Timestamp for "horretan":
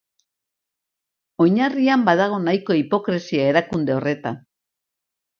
3.97-4.41